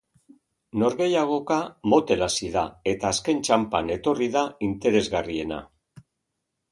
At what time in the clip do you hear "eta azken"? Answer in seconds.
2.93-3.43